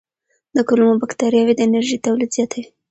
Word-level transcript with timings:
د 0.55 0.57
کولمو 0.67 0.99
بکتریاوې 1.01 1.53
د 1.55 1.59
انرژۍ 1.67 1.97
تولید 2.05 2.29
زیاتوي. 2.37 2.65